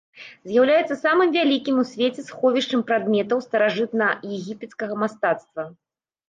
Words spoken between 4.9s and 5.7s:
мастацтва.